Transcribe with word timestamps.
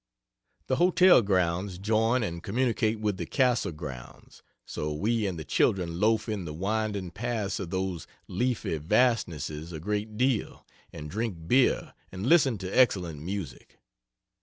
The 0.65 0.77
hotel 0.77 1.21
grounds 1.21 1.77
join 1.77 2.23
and 2.23 2.41
communicate 2.41 2.99
with 2.99 3.17
the 3.17 3.27
Castle 3.27 3.71
grounds; 3.71 4.41
so 4.65 4.91
we 4.91 5.27
and 5.27 5.37
the 5.37 5.45
children 5.45 5.99
loaf 5.99 6.27
in 6.27 6.43
the 6.43 6.55
winding 6.55 7.11
paths 7.11 7.59
of 7.59 7.69
those 7.69 8.07
leafy 8.27 8.77
vastnesses 8.79 9.71
a 9.71 9.79
great 9.79 10.17
deal, 10.17 10.65
and 10.91 11.07
drink 11.07 11.47
beer 11.47 11.93
and 12.11 12.25
listen 12.25 12.57
to 12.57 12.71
excellent 12.75 13.21
music. 13.21 13.77